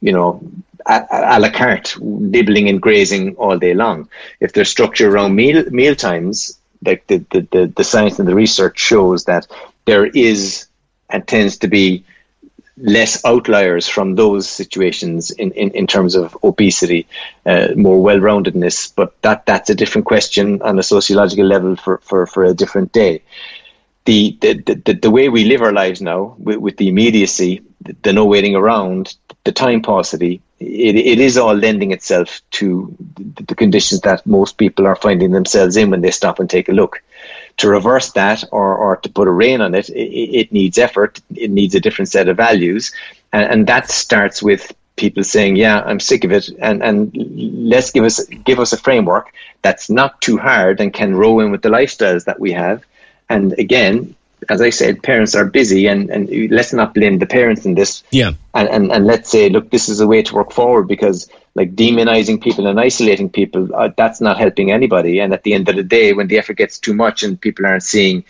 you 0.00 0.12
know, 0.12 0.40
a, 0.86 1.04
a 1.10 1.40
la 1.40 1.50
carte, 1.50 1.96
nibbling 2.00 2.68
and 2.68 2.80
grazing 2.80 3.36
all 3.36 3.58
day 3.58 3.74
long. 3.74 4.08
If 4.40 4.52
there's 4.52 4.68
structure 4.70 5.10
around 5.10 5.34
meal 5.34 5.64
meal 5.70 5.94
times, 5.94 6.57
like 6.84 7.06
the, 7.06 7.18
the, 7.30 7.40
the, 7.50 7.72
the 7.76 7.84
science 7.84 8.18
and 8.18 8.28
the 8.28 8.34
research 8.34 8.78
shows 8.78 9.24
that 9.24 9.46
there 9.84 10.06
is 10.06 10.66
and 11.10 11.26
tends 11.26 11.58
to 11.58 11.68
be 11.68 12.04
less 12.80 13.24
outliers 13.24 13.88
from 13.88 14.14
those 14.14 14.48
situations 14.48 15.32
in, 15.32 15.50
in, 15.52 15.70
in 15.72 15.86
terms 15.86 16.14
of 16.14 16.36
obesity, 16.44 17.06
uh, 17.44 17.68
more 17.74 18.00
well-roundedness. 18.00 18.92
But 18.94 19.20
that 19.22 19.46
that's 19.46 19.70
a 19.70 19.74
different 19.74 20.06
question 20.06 20.62
on 20.62 20.78
a 20.78 20.82
sociological 20.82 21.44
level 21.44 21.74
for, 21.76 21.98
for, 21.98 22.26
for 22.26 22.44
a 22.44 22.54
different 22.54 22.92
day. 22.92 23.22
The, 24.04 24.38
the, 24.40 24.54
the, 24.84 24.92
the 24.94 25.10
way 25.10 25.28
we 25.28 25.44
live 25.44 25.60
our 25.60 25.72
lives 25.72 26.00
now, 26.00 26.36
with, 26.38 26.58
with 26.58 26.76
the 26.76 26.88
immediacy, 26.88 27.62
the, 27.80 27.96
the, 28.02 28.12
no 28.12 28.26
waiting 28.26 28.54
around, 28.54 29.16
the 29.44 29.52
time 29.52 29.82
paucity, 29.82 30.40
it, 30.60 30.96
it 30.96 31.18
is 31.20 31.38
all 31.38 31.54
lending 31.54 31.92
itself 31.92 32.42
to 32.52 32.94
the 33.46 33.54
conditions 33.54 34.00
that 34.02 34.26
most 34.26 34.58
people 34.58 34.86
are 34.86 34.96
finding 34.96 35.30
themselves 35.30 35.76
in 35.76 35.90
when 35.90 36.00
they 36.00 36.10
stop 36.10 36.40
and 36.40 36.50
take 36.50 36.68
a 36.68 36.72
look 36.72 37.02
to 37.58 37.68
reverse 37.68 38.12
that 38.12 38.44
or, 38.50 38.76
or 38.76 38.96
to 38.96 39.08
put 39.08 39.28
a 39.28 39.30
rein 39.30 39.60
on 39.60 39.74
it, 39.74 39.88
it, 39.90 40.40
it 40.40 40.52
needs 40.52 40.78
effort. 40.78 41.20
It 41.34 41.50
needs 41.50 41.74
a 41.74 41.80
different 41.80 42.08
set 42.08 42.28
of 42.28 42.36
values. 42.36 42.92
And, 43.32 43.52
and 43.52 43.66
that 43.66 43.90
starts 43.90 44.42
with 44.42 44.72
people 44.96 45.22
saying, 45.22 45.56
"Yeah, 45.56 45.80
I'm 45.80 46.00
sick 46.00 46.24
of 46.24 46.32
it," 46.32 46.48
and 46.60 46.82
and 46.82 47.12
let's 47.14 47.90
give 47.90 48.04
us 48.04 48.24
give 48.24 48.58
us 48.58 48.72
a 48.72 48.76
framework 48.76 49.32
that's 49.62 49.90
not 49.90 50.20
too 50.20 50.38
hard 50.38 50.80
and 50.80 50.92
can 50.92 51.14
roll 51.14 51.40
in 51.40 51.50
with 51.50 51.62
the 51.62 51.68
lifestyles 51.68 52.24
that 52.24 52.40
we 52.40 52.52
have. 52.52 52.84
And 53.28 53.52
again, 53.58 54.14
as 54.48 54.60
I 54.60 54.70
said, 54.70 55.02
parents 55.02 55.34
are 55.34 55.44
busy, 55.44 55.86
and, 55.86 56.10
and 56.10 56.50
let's 56.50 56.72
not 56.72 56.94
blame 56.94 57.18
the 57.18 57.26
parents 57.26 57.64
in 57.66 57.74
this. 57.74 58.02
Yeah. 58.10 58.32
And, 58.54 58.68
and 58.68 58.92
and 58.92 59.06
let's 59.06 59.30
say, 59.30 59.48
look, 59.48 59.70
this 59.70 59.88
is 59.88 60.00
a 60.00 60.06
way 60.06 60.22
to 60.22 60.34
work 60.34 60.52
forward 60.52 60.88
because 60.88 61.28
like 61.54 61.74
demonizing 61.74 62.40
people 62.40 62.66
and 62.66 62.78
isolating 62.78 63.30
people, 63.30 63.74
uh, 63.74 63.90
that's 63.96 64.20
not 64.20 64.38
helping 64.38 64.70
anybody. 64.70 65.18
And 65.18 65.32
at 65.32 65.42
the 65.42 65.54
end 65.54 65.68
of 65.68 65.76
the 65.76 65.82
day, 65.82 66.12
when 66.12 66.28
the 66.28 66.38
effort 66.38 66.56
gets 66.56 66.78
too 66.78 66.94
much 66.94 67.22
and 67.22 67.40
people 67.40 67.66
aren't 67.66 67.82
seeing, 67.82 68.24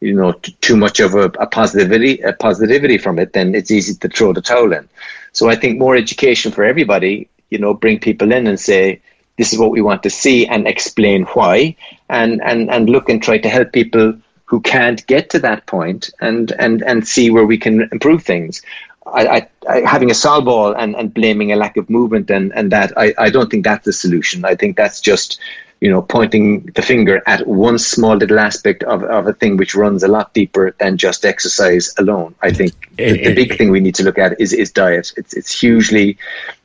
you 0.00 0.14
know, 0.14 0.32
t- 0.32 0.56
too 0.60 0.76
much 0.76 1.00
of 1.00 1.14
a, 1.14 1.24
a 1.40 1.46
positivity, 1.46 2.20
a 2.20 2.32
positivity 2.34 2.98
from 2.98 3.18
it, 3.18 3.32
then 3.32 3.54
it's 3.54 3.70
easy 3.70 3.94
to 3.94 4.08
throw 4.08 4.32
the 4.32 4.42
towel 4.42 4.72
in. 4.72 4.88
So 5.32 5.48
I 5.48 5.56
think 5.56 5.78
more 5.78 5.96
education 5.96 6.52
for 6.52 6.62
everybody, 6.62 7.28
you 7.50 7.58
know, 7.58 7.72
bring 7.72 7.98
people 7.98 8.32
in 8.32 8.46
and 8.46 8.60
say, 8.60 9.00
this 9.36 9.52
is 9.52 9.58
what 9.58 9.70
we 9.70 9.80
want 9.80 10.02
to 10.02 10.10
see 10.10 10.46
and 10.46 10.66
explain 10.66 11.24
why 11.24 11.74
and 12.08 12.40
and 12.42 12.70
and 12.70 12.88
look 12.88 13.08
and 13.08 13.22
try 13.22 13.38
to 13.38 13.48
help 13.48 13.72
people 13.72 14.14
who 14.44 14.60
can't 14.60 15.06
get 15.06 15.30
to 15.30 15.38
that 15.38 15.66
point 15.66 16.10
and 16.20 16.52
and 16.52 16.82
and 16.82 17.06
see 17.06 17.30
where 17.30 17.46
we 17.46 17.58
can 17.58 17.88
improve 17.92 18.22
things 18.22 18.62
I, 19.06 19.26
I, 19.26 19.48
I, 19.68 19.80
having 19.80 20.10
a 20.10 20.14
solve 20.14 20.46
ball 20.46 20.74
and, 20.74 20.96
and 20.96 21.12
blaming 21.12 21.52
a 21.52 21.56
lack 21.56 21.76
of 21.76 21.90
movement 21.90 22.30
and, 22.30 22.52
and 22.54 22.72
that 22.72 22.96
I, 22.96 23.14
I 23.18 23.30
don't 23.30 23.50
think 23.50 23.64
that's 23.64 23.84
the 23.84 23.92
solution. 23.92 24.44
I 24.44 24.54
think 24.54 24.76
that's 24.76 25.00
just 25.00 25.38
you 25.80 25.90
know 25.90 26.02
pointing 26.02 26.66
the 26.74 26.82
finger 26.82 27.22
at 27.26 27.46
one 27.46 27.78
small 27.78 28.16
little 28.16 28.38
aspect 28.38 28.82
of, 28.84 29.02
of 29.04 29.26
a 29.26 29.32
thing 29.32 29.56
which 29.56 29.74
runs 29.74 30.02
a 30.02 30.08
lot 30.08 30.32
deeper 30.34 30.74
than 30.78 30.96
just 30.96 31.24
exercise 31.24 31.94
alone. 31.98 32.34
I 32.42 32.52
think 32.52 32.72
the, 32.96 33.12
the 33.12 33.34
big 33.34 33.56
thing 33.58 33.70
we 33.70 33.80
need 33.80 33.94
to 33.96 34.04
look 34.04 34.18
at 34.18 34.40
is, 34.40 34.52
is 34.52 34.70
diet. 34.70 35.12
It's 35.16 35.34
it's 35.34 35.60
hugely 35.60 36.18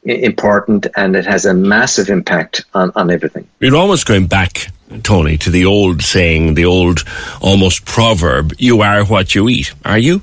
important 0.03 0.87
and 0.95 1.15
it 1.15 1.25
has 1.25 1.45
a 1.45 1.53
massive 1.53 2.09
impact 2.09 2.65
on, 2.73 2.91
on 2.95 3.11
everything. 3.11 3.47
You're 3.59 3.75
almost 3.75 4.05
going 4.05 4.27
back 4.27 4.69
Tony, 5.03 5.37
to 5.37 5.49
the 5.49 5.65
old 5.65 6.01
saying, 6.01 6.55
the 6.55 6.65
old 6.65 7.03
almost 7.41 7.85
proverb, 7.85 8.53
you 8.57 8.81
are 8.81 9.05
what 9.05 9.35
you 9.35 9.47
eat. 9.49 9.73
Are 9.85 9.99
you? 9.99 10.21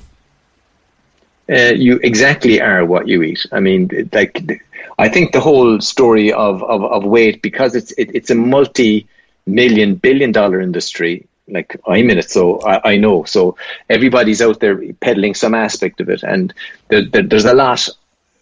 Uh, 1.49 1.73
you 1.73 1.97
exactly 2.03 2.61
are 2.61 2.83
what 2.85 3.07
you 3.07 3.23
eat. 3.23 3.45
I 3.53 3.61
mean, 3.61 4.09
like, 4.11 4.61
I 4.97 5.09
think 5.09 5.31
the 5.31 5.39
whole 5.39 5.79
story 5.79 6.33
of, 6.33 6.63
of, 6.63 6.83
of 6.83 7.03
weight, 7.03 7.41
because 7.41 7.75
it's 7.75 7.91
it, 7.93 8.11
it's 8.15 8.29
a 8.29 8.35
multi 8.35 9.07
million 9.45 9.95
billion 9.95 10.31
dollar 10.31 10.59
industry. 10.59 11.27
Like 11.47 11.79
I'm 11.87 12.09
in 12.09 12.17
it, 12.17 12.29
so 12.29 12.59
I, 12.61 12.93
I, 12.93 12.97
know. 12.97 13.23
So 13.23 13.57
everybody's 13.89 14.41
out 14.41 14.59
there 14.59 14.81
peddling 14.99 15.33
some 15.33 15.53
aspect 15.53 16.01
of 16.01 16.09
it, 16.09 16.23
and 16.23 16.53
there, 16.89 17.05
there, 17.05 17.23
there's 17.23 17.45
a 17.45 17.53
lot 17.53 17.87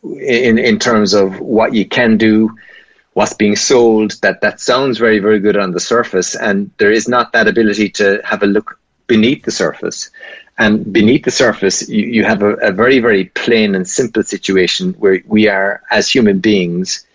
in 0.04 0.58
in 0.58 0.80
terms 0.80 1.14
of 1.14 1.40
what 1.40 1.74
you 1.74 1.86
can 1.86 2.18
do, 2.18 2.56
what's 3.16 3.34
being 3.34 3.56
sold 3.56 4.12
that 4.22 4.42
that 4.42 4.60
sounds 4.60 4.98
very 4.98 5.20
very 5.20 5.40
good 5.40 5.58
on 5.58 5.72
the 5.72 5.80
surface 5.80 6.36
and 6.36 6.70
there 6.78 6.92
is 6.92 7.08
not 7.08 7.32
that 7.32 7.48
ability 7.48 7.90
to 7.90 8.22
have 8.26 8.44
a 8.44 8.46
look 8.46 8.78
beneath 9.08 9.44
the 9.44 9.52
surface 9.52 10.12
and 10.58 10.94
beneath 10.94 11.26
the 11.26 11.32
surface 11.32 11.88
you, 11.90 12.06
you 12.06 12.24
have 12.24 12.42
a, 12.42 12.54
a 12.56 12.72
very 12.72 13.00
very 13.00 13.26
plain 13.26 13.76
and 13.76 13.88
simple 13.88 14.24
situation 14.24 14.94
where 14.94 15.22
we 15.26 15.48
are 15.48 15.82
as 15.92 16.10
human 16.10 16.40
beings 16.40 17.06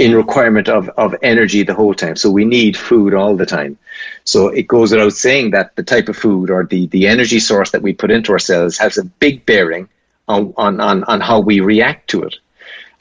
in 0.00 0.14
requirement 0.14 0.66
of, 0.66 0.88
of 0.96 1.14
energy 1.22 1.62
the 1.62 1.74
whole 1.74 1.92
time. 1.92 2.16
So 2.16 2.30
we 2.30 2.46
need 2.46 2.74
food 2.74 3.12
all 3.12 3.36
the 3.36 3.44
time. 3.44 3.76
So 4.24 4.48
it 4.48 4.66
goes 4.66 4.92
without 4.92 5.12
saying 5.12 5.50
that 5.50 5.76
the 5.76 5.82
type 5.82 6.08
of 6.08 6.16
food 6.16 6.48
or 6.48 6.64
the, 6.64 6.86
the 6.86 7.06
energy 7.06 7.38
source 7.38 7.70
that 7.72 7.82
we 7.82 7.92
put 7.92 8.10
into 8.10 8.32
ourselves 8.32 8.78
has 8.78 8.96
a 8.96 9.04
big 9.04 9.44
bearing 9.44 9.90
on, 10.26 10.54
on, 10.56 10.80
on, 10.80 11.04
on 11.04 11.20
how 11.20 11.40
we 11.40 11.60
react 11.60 12.08
to 12.10 12.22
it. 12.22 12.36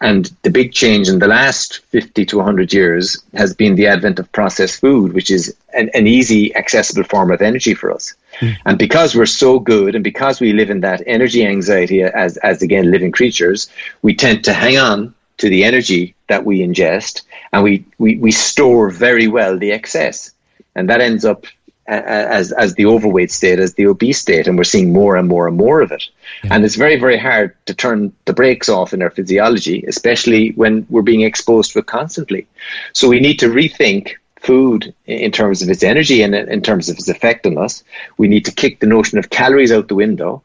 And 0.02 0.32
the 0.44 0.50
big 0.50 0.72
change 0.72 1.10
in 1.10 1.20
the 1.20 1.28
last 1.28 1.80
50 1.90 2.26
to 2.28 2.38
100 2.38 2.72
years 2.72 3.22
has 3.34 3.54
been 3.54 3.76
the 3.76 3.88
advent 3.88 4.18
of 4.18 4.32
processed 4.32 4.80
food, 4.80 5.12
which 5.14 5.30
is 5.30 5.54
an, 5.74 5.90
an 5.94 6.08
easy, 6.08 6.56
accessible 6.56 7.04
form 7.04 7.32
of 7.32 7.42
energy 7.42 7.74
for 7.74 7.92
us. 7.92 8.14
Mm. 8.40 8.58
And 8.66 8.80
because 8.80 9.14
we're 9.14 9.26
so 9.26 9.60
good 9.60 9.96
and 9.96 10.04
because 10.04 10.40
we 10.40 10.54
live 10.54 10.70
in 10.70 10.80
that 10.82 11.04
energy 11.06 11.46
anxiety 11.46 12.02
as, 12.02 12.38
as 12.38 12.62
again, 12.62 12.92
living 12.92 13.12
creatures, 13.12 13.70
we 14.02 14.16
tend 14.16 14.46
to 14.46 14.54
hang 14.54 14.78
on 14.78 15.14
to 15.40 15.50
the 15.50 15.66
energy 15.66 16.16
that 16.28 16.46
we 16.46 16.60
ingest 16.60 17.24
and 17.52 17.64
we, 17.64 17.84
we, 17.98 18.16
we 18.16 18.32
store 18.32 18.90
very 18.90 19.28
well 19.28 19.58
the 19.58 19.72
excess. 19.72 20.32
And 20.76 20.90
that 20.90 21.02
ends 21.02 21.26
up 21.26 21.46
as 21.90 22.52
as 22.52 22.76
the 22.76 22.86
overweight 22.86 23.32
state, 23.32 23.60
as 23.60 23.74
the 23.74 23.88
obese 23.88 24.20
state, 24.20 24.48
and 24.48 24.58
we're 24.58 24.64
seeing 24.64 24.94
more 24.94 25.16
and 25.16 25.28
more 25.28 25.48
and 25.48 25.58
more 25.58 25.82
of 25.82 25.92
it. 25.92 26.04
Yeah. 26.44 26.54
And 26.54 26.66
it's 26.66 26.76
very 26.76 27.00
very 27.00 27.18
hard 27.18 27.56
to 27.66 27.74
turn 27.74 28.14
the 28.26 28.34
brakes 28.34 28.70
off 28.70 28.94
in 28.94 29.02
our 29.02 29.10
physiology, 29.10 29.84
especially 29.88 30.52
when 30.52 30.86
we're 30.90 31.02
being 31.02 31.22
exposed 31.22 31.72
to 31.74 31.80
it 31.80 31.88
constantly. 31.88 32.48
So 32.94 33.08
we 33.08 33.20
need 33.20 33.40
to 33.40 33.48
rethink 33.48 34.16
food 34.40 34.94
in 35.06 35.32
terms 35.32 35.62
of 35.62 35.70
its 35.70 35.84
energy 35.84 36.22
and 36.22 36.34
in 36.34 36.62
terms 36.62 36.90
of 36.90 36.98
its 36.98 37.10
effect 37.10 37.46
on 37.46 37.58
us. 37.58 37.84
We 38.18 38.28
need 38.28 38.46
to 38.46 38.52
kick 38.52 38.80
the 38.80 38.88
notion 38.88 39.18
of 39.18 39.30
calories 39.30 39.72
out 39.72 39.88
the 39.88 39.96
window. 39.96 40.42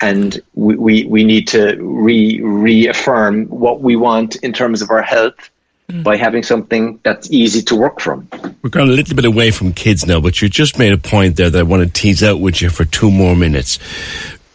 And 0.00 0.40
we, 0.54 0.74
we, 0.76 1.04
we 1.04 1.24
need 1.24 1.46
to 1.48 1.76
re, 1.80 2.40
reaffirm 2.42 3.46
what 3.46 3.80
we 3.80 3.94
want 3.94 4.36
in 4.36 4.52
terms 4.52 4.82
of 4.82 4.90
our 4.90 5.00
health 5.00 5.50
mm. 5.92 6.02
by 6.02 6.16
having 6.16 6.42
something 6.42 6.98
that's 7.02 7.30
easy 7.30 7.62
to 7.62 7.76
work 7.76 8.00
from. 8.00 8.28
We're 8.62 8.70
going 8.70 8.88
a 8.88 8.92
little 8.92 9.14
bit 9.14 9.24
away 9.24 9.50
from 9.50 9.72
kids 9.72 10.06
now, 10.06 10.20
but 10.20 10.40
you 10.40 10.48
just 10.48 10.78
made 10.78 10.92
a 10.92 10.98
point 10.98 11.36
there 11.36 11.50
that 11.50 11.58
I 11.58 11.62
want 11.62 11.82
to 11.82 11.88
tease 11.88 12.22
out 12.22 12.40
with 12.40 12.62
you 12.62 12.70
for 12.70 12.84
two 12.84 13.10
more 13.10 13.36
minutes. 13.36 13.78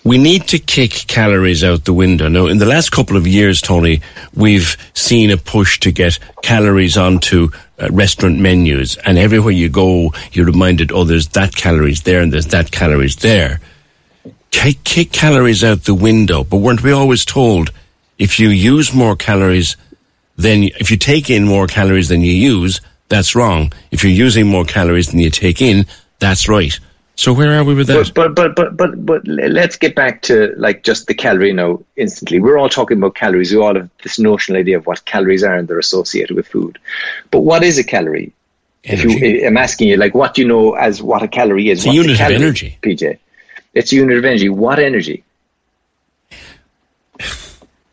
We 0.04 0.18
need 0.18 0.48
to 0.50 0.60
kick 0.60 0.92
calories 1.08 1.64
out 1.64 1.84
the 1.84 1.94
window. 1.94 2.30
Now, 2.30 2.48
in 2.48 2.60
the 2.60 2.66
last 2.66 2.92
couple 2.92 3.18
of 3.18 3.28
years, 3.28 3.62
Tony, 3.62 4.02
we've 4.34 4.78
seen 4.94 5.32
a 5.32 5.38
push 5.38 5.80
to 5.82 5.92
get 5.92 6.18
calories 6.42 6.96
onto 6.96 7.50
uh, 7.78 7.90
restaurant 7.92 8.40
menus, 8.40 8.96
and 8.98 9.18
everywhere 9.18 9.52
you 9.52 9.68
go, 9.68 10.14
you're 10.32 10.46
reminded, 10.46 10.92
oh, 10.94 11.04
there's 11.04 11.28
that 11.30 11.56
calories 11.56 12.04
there 12.04 12.22
and 12.22 12.32
there's 12.32 12.48
that 12.48 12.72
calories 12.72 13.18
there. 13.18 13.60
Kick, 14.52 14.84
kick 14.86 15.12
calories 15.12 15.62
out 15.62 15.84
the 15.84 15.94
window, 15.94 16.44
but 16.44 16.58
weren't 16.58 16.84
we 16.84 16.92
always 16.92 17.26
told 17.26 17.72
if 18.18 18.40
you 18.40 18.50
use 18.50 18.94
more 18.94 19.16
calories 19.16 19.76
then 20.38 20.64
if 20.64 20.90
you 20.90 20.98
take 20.98 21.30
in 21.30 21.44
more 21.44 21.68
calories 21.68 22.10
than 22.10 22.22
you 22.22 22.32
use, 22.32 22.80
that's 23.10 23.36
wrong. 23.36 23.74
If 23.92 24.04
you're 24.04 24.14
using 24.14 24.48
more 24.48 24.66
calories 24.66 25.10
than 25.10 25.20
you 25.20 25.30
take 25.30 25.62
in, 25.62 25.86
that's 26.20 26.48
right. 26.48 26.80
So 27.16 27.34
where 27.34 27.58
are 27.58 27.64
we 27.64 27.74
with 27.74 27.88
that? 27.88 28.14
But 28.14 28.36
but 28.36 28.56
but 28.56 28.78
but 28.78 29.04
but, 29.04 29.28
let's 29.28 29.76
get 29.76 29.96
back 29.96 30.22
to 30.24 30.54
like 30.56 30.84
just 30.84 31.08
the 31.08 31.16
calorie 31.16 31.52
now 31.52 31.82
instantly. 31.96 32.40
We're 32.40 32.60
all 32.60 32.70
talking 32.70 33.00
about 33.00 33.16
calories. 33.16 33.52
We 33.52 33.60
all 33.60 33.76
have 33.76 33.90
this 34.04 34.20
notional 34.20 34.60
idea 34.60 34.78
of 34.78 34.86
what 34.86 35.04
calories 35.06 35.44
are 35.44 35.56
and 35.56 35.68
they're 35.68 35.80
associated 35.80 36.36
with 36.36 36.48
food. 36.48 36.78
But 37.32 37.40
what 37.40 37.64
is 37.64 37.80
a 37.80 37.84
calorie? 37.84 38.34
Energy. 38.84 39.14
If 39.14 39.22
you, 39.42 39.48
I'm 39.48 39.58
asking 39.58 39.88
you, 39.88 39.98
like, 39.98 40.14
what 40.14 40.36
do 40.36 40.44
you 40.44 40.48
know 40.48 40.74
as 40.74 41.02
what 41.02 41.24
a 41.24 41.28
calorie 41.28 41.70
is? 41.70 41.80
It's 41.80 41.88
What's 41.88 41.98
a 41.98 42.02
unit 42.02 42.16
a 42.16 42.18
calorie, 42.18 42.36
of 42.36 42.42
energy, 42.44 42.78
PJ. 42.84 43.18
It's 43.74 43.92
a 43.92 43.96
unit 43.96 44.18
of 44.18 44.24
energy. 44.24 44.50
What 44.50 44.78
energy? 44.78 45.24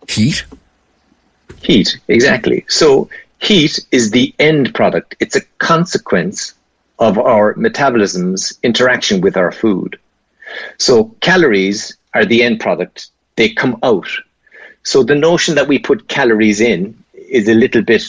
Heat. 0.07 0.45
Heat, 1.65 1.99
exactly. 2.09 2.65
So 2.69 3.09
heat 3.39 3.79
is 3.91 4.11
the 4.11 4.35
end 4.39 4.75
product. 4.75 5.17
It's 5.19 5.35
a 5.35 5.41
consequence 5.59 6.55
of 6.99 7.19
our 7.19 7.55
metabolism's 7.57 8.59
interaction 8.63 9.23
with 9.23 9.37
our 9.37 9.51
food. 9.51 9.99
So 10.79 11.05
calories 11.21 11.97
are 12.13 12.27
the 12.27 12.43
end 12.43 12.61
product. 12.61 13.09
They 13.37 13.49
come 13.49 13.79
out. 13.83 14.07
So 14.83 15.03
the 15.03 15.15
notion 15.15 15.55
that 15.55 15.67
we 15.67 15.79
put 15.79 16.09
calories 16.09 16.61
in 16.61 17.03
is 17.15 17.49
a 17.49 17.55
little 17.55 17.83
bit, 17.83 18.05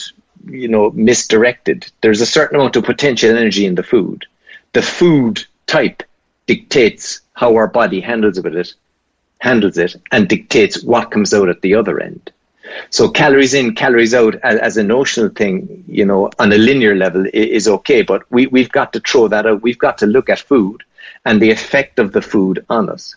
you 0.46 0.68
know, 0.68 0.90
misdirected. 0.90 1.90
There's 2.02 2.20
a 2.20 2.26
certain 2.26 2.56
amount 2.56 2.76
of 2.76 2.84
potential 2.84 3.30
energy 3.30 3.64
in 3.64 3.74
the 3.74 3.82
food. 3.82 4.26
The 4.74 4.82
food 4.82 5.44
type 5.66 6.02
dictates 6.46 7.22
how 7.32 7.56
our 7.56 7.66
body 7.66 8.00
handles 8.00 8.36
it, 8.36 8.74
handles 9.38 9.78
it, 9.78 9.96
and 10.12 10.28
dictates 10.28 10.84
what 10.84 11.10
comes 11.10 11.32
out 11.32 11.48
at 11.48 11.62
the 11.62 11.74
other 11.74 12.00
end. 12.00 12.30
So 12.90 13.08
calories 13.08 13.54
in, 13.54 13.74
calories 13.74 14.14
out 14.14 14.36
as, 14.42 14.58
as, 14.58 14.76
a 14.76 14.82
notional 14.82 15.28
thing, 15.28 15.84
you 15.86 16.04
know, 16.04 16.30
on 16.38 16.52
a 16.52 16.58
linear 16.58 16.94
level 16.94 17.26
is, 17.32 17.68
okay, 17.68 18.02
but 18.02 18.30
we, 18.30 18.46
we've 18.46 18.70
got 18.70 18.92
to 18.92 19.00
throw 19.00 19.28
that 19.28 19.46
out. 19.46 19.62
We've 19.62 19.78
got 19.78 19.98
to 19.98 20.06
look 20.06 20.28
at 20.28 20.40
food 20.40 20.82
and 21.24 21.40
the 21.40 21.50
effect 21.50 21.98
of 21.98 22.12
the 22.12 22.22
food 22.22 22.64
on 22.68 22.88
us. 22.88 23.16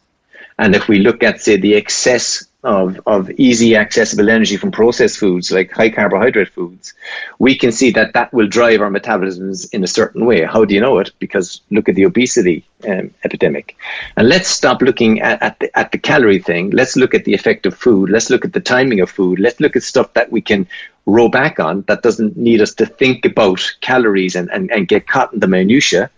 And 0.57 0.75
if 0.75 0.87
we 0.87 0.99
look 0.99 1.23
at, 1.23 1.41
say, 1.41 1.57
the 1.57 1.75
excess 1.75 2.45
of, 2.63 2.99
of 3.05 3.31
easy 3.31 3.75
accessible 3.77 4.29
energy 4.29 4.57
from 4.57 4.71
processed 4.71 5.17
foods 5.17 5.49
like 5.51 5.71
high 5.71 5.89
carbohydrate 5.89 6.49
foods, 6.49 6.93
we 7.39 7.57
can 7.57 7.71
see 7.71 7.91
that 7.91 8.13
that 8.13 8.33
will 8.33 8.47
drive 8.47 8.81
our 8.81 8.89
metabolisms 8.89 9.73
in 9.73 9.83
a 9.83 9.87
certain 9.87 10.25
way. 10.25 10.43
How 10.43 10.65
do 10.65 10.75
you 10.75 10.81
know 10.81 10.97
it? 10.99 11.11
Because 11.19 11.61
look 11.71 11.87
at 11.87 11.95
the 11.95 12.05
obesity 12.05 12.65
um, 12.87 13.13
epidemic. 13.23 13.77
And 14.17 14.27
let's 14.27 14.49
stop 14.49 14.81
looking 14.81 15.21
at, 15.21 15.41
at, 15.41 15.59
the, 15.59 15.79
at 15.79 15.91
the 15.93 15.97
calorie 15.97 16.39
thing. 16.39 16.71
Let's 16.71 16.97
look 16.97 17.13
at 17.13 17.23
the 17.23 17.33
effect 17.33 17.65
of 17.65 17.77
food. 17.77 18.09
Let's 18.09 18.29
look 18.29 18.43
at 18.43 18.51
the 18.51 18.59
timing 18.59 18.99
of 18.99 19.09
food. 19.09 19.39
Let's 19.39 19.61
look 19.61 19.77
at 19.77 19.83
stuff 19.83 20.13
that 20.13 20.31
we 20.31 20.41
can 20.41 20.67
roll 21.05 21.29
back 21.29 21.59
on 21.59 21.83
that 21.83 22.03
doesn't 22.03 22.35
need 22.35 22.61
us 22.61 22.73
to 22.75 22.85
think 22.85 23.23
about 23.23 23.61
calories 23.79 24.35
and, 24.35 24.49
and, 24.51 24.69
and 24.71 24.87
get 24.87 25.07
caught 25.07 25.33
in 25.33 25.39
the 25.39 25.47
minutiae. 25.47 26.09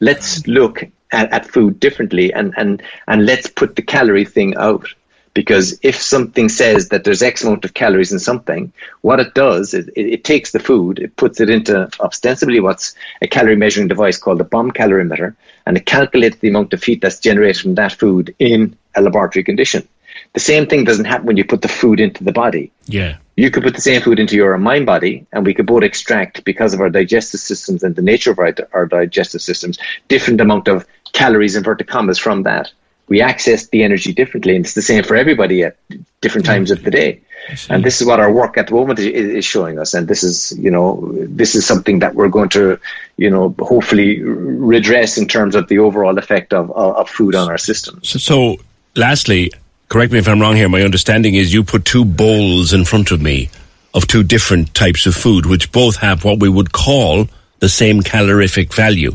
Let's 0.00 0.46
look 0.46 0.84
at, 1.10 1.32
at 1.32 1.46
food 1.46 1.80
differently 1.80 2.34
and, 2.34 2.52
and, 2.58 2.82
and 3.08 3.24
let's 3.24 3.48
put 3.48 3.76
the 3.76 3.82
calorie 3.82 4.26
thing 4.26 4.56
out 4.56 4.86
Because 5.34 5.78
if 5.82 6.00
something 6.00 6.48
says 6.48 6.88
that 6.90 7.02
there's 7.02 7.22
X 7.22 7.42
amount 7.42 7.64
of 7.64 7.74
calories 7.74 8.12
in 8.12 8.20
something, 8.20 8.72
what 9.00 9.18
it 9.18 9.34
does 9.34 9.74
is 9.74 9.88
it, 9.88 10.06
it 10.06 10.24
takes 10.24 10.52
the 10.52 10.60
food, 10.60 11.00
it 11.00 11.16
puts 11.16 11.40
it 11.40 11.50
into 11.50 11.90
ostensibly 11.98 12.60
what's 12.60 12.94
a 13.20 13.26
calorie 13.26 13.56
measuring 13.56 13.88
device 13.88 14.16
called 14.16 14.40
a 14.40 14.44
bomb 14.44 14.70
calorimeter, 14.70 15.34
and 15.66 15.76
it 15.76 15.86
calculates 15.86 16.38
the 16.38 16.48
amount 16.48 16.72
of 16.72 16.82
heat 16.82 17.00
that's 17.00 17.18
generated 17.18 17.60
from 17.60 17.74
that 17.74 17.92
food 17.92 18.34
in 18.38 18.76
a 18.94 19.02
laboratory 19.02 19.42
condition. 19.42 19.86
The 20.34 20.40
same 20.40 20.66
thing 20.66 20.84
doesn't 20.84 21.06
happen 21.06 21.26
when 21.26 21.36
you 21.36 21.44
put 21.44 21.62
the 21.62 21.68
food 21.68 21.98
into 21.98 22.22
the 22.22 22.32
body. 22.32 22.70
Yeah. 22.86 23.16
You 23.36 23.50
could 23.50 23.64
put 23.64 23.74
the 23.74 23.80
same 23.80 24.00
food 24.00 24.20
into 24.20 24.36
your 24.36 24.56
mind 24.58 24.86
body, 24.86 25.26
and 25.32 25.44
we 25.44 25.54
could 25.54 25.66
both 25.66 25.82
extract, 25.82 26.44
because 26.44 26.72
of 26.72 26.80
our 26.80 26.90
digestive 26.90 27.40
systems 27.40 27.82
and 27.82 27.96
the 27.96 28.02
nature 28.02 28.30
of 28.30 28.38
our, 28.38 28.54
our 28.72 28.86
digestive 28.86 29.42
systems, 29.42 29.78
different 30.06 30.40
amount 30.40 30.68
of 30.68 30.86
calories, 31.12 31.56
inverted 31.56 31.88
commas, 31.88 32.18
from 32.18 32.44
that. 32.44 32.70
We 33.08 33.20
access 33.20 33.68
the 33.68 33.82
energy 33.82 34.12
differently, 34.12 34.56
and 34.56 34.64
it's 34.64 34.74
the 34.74 34.82
same 34.82 35.04
for 35.04 35.16
everybody 35.16 35.62
at 35.62 35.76
different 36.20 36.46
times 36.46 36.70
of 36.70 36.82
the 36.82 36.90
day. 36.90 37.20
And 37.68 37.84
this 37.84 38.00
is 38.00 38.06
what 38.06 38.20
our 38.20 38.32
work 38.32 38.56
at 38.56 38.68
the 38.68 38.74
moment 38.74 38.98
is, 38.98 39.44
showing 39.44 39.78
us. 39.78 39.92
And 39.92 40.08
this 40.08 40.22
is, 40.22 40.56
you 40.58 40.70
know, 40.70 41.12
this 41.12 41.54
is 41.54 41.66
something 41.66 41.98
that 41.98 42.14
we're 42.14 42.28
going 42.28 42.48
to, 42.50 42.78
you 43.18 43.28
know, 43.28 43.54
hopefully 43.58 44.22
redress 44.22 45.18
in 45.18 45.28
terms 45.28 45.54
of 45.54 45.68
the 45.68 45.78
overall 45.78 46.16
effect 46.16 46.54
of, 46.54 46.70
of, 46.70 47.08
food 47.10 47.34
on 47.34 47.50
our 47.50 47.58
systems. 47.58 48.08
So, 48.08 48.18
so, 48.18 48.56
lastly, 48.96 49.52
correct 49.88 50.12
me 50.12 50.18
if 50.18 50.28
I'm 50.28 50.40
wrong 50.40 50.56
here, 50.56 50.68
my 50.68 50.82
understanding 50.82 51.34
is 51.34 51.52
you 51.52 51.64
put 51.64 51.84
two 51.84 52.04
bowls 52.04 52.72
in 52.72 52.84
front 52.86 53.10
of 53.10 53.20
me 53.20 53.50
of 53.92 54.06
two 54.06 54.22
different 54.22 54.74
types 54.74 55.06
of 55.06 55.14
food, 55.14 55.46
which 55.46 55.70
both 55.70 55.96
have 55.96 56.24
what 56.24 56.40
we 56.40 56.48
would 56.48 56.72
call 56.72 57.28
the 57.60 57.68
same 57.68 58.02
calorific 58.02 58.72
value. 58.72 59.14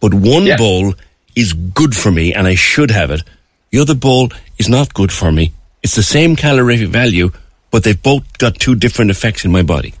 But 0.00 0.14
one 0.14 0.46
Yeah. 0.46 0.56
bowl 0.56 0.94
is 1.36 1.52
good 1.52 1.94
for 1.94 2.10
me 2.10 2.34
and 2.34 2.46
I 2.46 2.56
should 2.56 2.90
have 2.90 3.10
it. 3.10 3.22
The 3.70 3.78
other 3.78 3.94
bowl 3.94 4.30
is 4.58 4.68
not 4.68 4.94
good 4.94 5.12
for 5.12 5.30
me. 5.30 5.52
It's 5.82 5.94
the 5.94 6.02
same 6.02 6.34
calorific 6.34 6.88
value, 6.88 7.30
but 7.70 7.84
they've 7.84 8.02
both 8.02 8.38
got 8.38 8.56
two 8.56 8.74
different 8.74 9.10
effects 9.10 9.44
in 9.44 9.52
my 9.52 9.62
body. 9.62 9.94